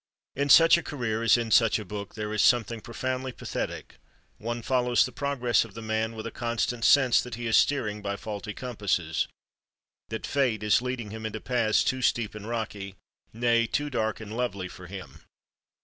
In 0.35 0.49
such 0.49 0.79
a 0.79 0.81
career, 0.81 1.21
as 1.21 1.37
in 1.37 1.51
such 1.51 1.77
a 1.77 1.85
book, 1.85 2.15
there 2.15 2.33
is 2.33 2.41
something 2.41 2.81
profoundly 2.81 3.31
pathetic. 3.31 3.97
One 4.39 4.63
follows 4.63 5.05
the 5.05 5.11
progress 5.11 5.63
of 5.63 5.75
the 5.75 5.81
man 5.83 6.15
with 6.15 6.25
a 6.25 6.31
constant 6.31 6.83
sense 6.85 7.21
that 7.21 7.35
he 7.35 7.45
is 7.45 7.55
steering 7.55 8.01
by 8.01 8.15
faulty 8.15 8.55
compasses, 8.55 9.27
that 10.09 10.25
fate 10.25 10.63
is 10.63 10.81
leading 10.81 11.11
him 11.11 11.23
into 11.23 11.39
paths 11.39 11.83
too 11.83 12.01
steep 12.01 12.33
and 12.33 12.47
rocky—nay, 12.49 13.67
too 13.67 13.91
dark 13.91 14.19
and 14.19 14.35
lovely—for 14.35 14.87
him. 14.87 15.21